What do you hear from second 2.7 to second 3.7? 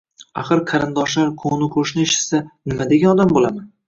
nima degan odam bo`laman